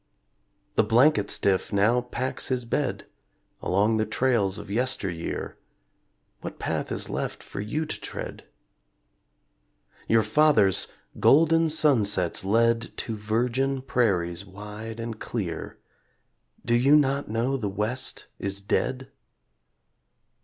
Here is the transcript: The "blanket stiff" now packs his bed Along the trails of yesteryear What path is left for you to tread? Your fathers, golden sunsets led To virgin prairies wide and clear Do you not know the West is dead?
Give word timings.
The 0.77 0.83
"blanket 0.83 1.29
stiff" 1.29 1.71
now 1.71 2.01
packs 2.01 2.47
his 2.47 2.65
bed 2.65 3.05
Along 3.61 3.97
the 3.97 4.05
trails 4.07 4.57
of 4.57 4.71
yesteryear 4.71 5.59
What 6.39 6.57
path 6.57 6.91
is 6.91 7.07
left 7.07 7.43
for 7.43 7.61
you 7.61 7.85
to 7.85 8.01
tread? 8.01 8.43
Your 10.07 10.23
fathers, 10.23 10.87
golden 11.19 11.69
sunsets 11.69 12.43
led 12.43 12.97
To 12.97 13.15
virgin 13.15 13.83
prairies 13.83 14.43
wide 14.43 14.99
and 14.99 15.19
clear 15.19 15.77
Do 16.65 16.73
you 16.73 16.95
not 16.95 17.27
know 17.29 17.55
the 17.55 17.69
West 17.69 18.25
is 18.39 18.59
dead? 18.59 19.11